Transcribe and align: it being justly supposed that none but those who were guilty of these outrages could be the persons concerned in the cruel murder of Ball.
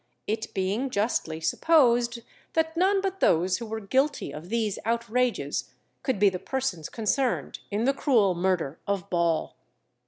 it 0.25 0.51
being 0.55 0.89
justly 0.89 1.39
supposed 1.39 2.23
that 2.53 2.75
none 2.75 3.01
but 3.01 3.19
those 3.19 3.59
who 3.59 3.67
were 3.67 3.79
guilty 3.79 4.31
of 4.33 4.49
these 4.49 4.79
outrages 4.83 5.69
could 6.01 6.17
be 6.17 6.27
the 6.27 6.39
persons 6.39 6.89
concerned 6.89 7.59
in 7.69 7.83
the 7.83 7.93
cruel 7.93 8.33
murder 8.33 8.79
of 8.87 9.07
Ball. 9.11 9.55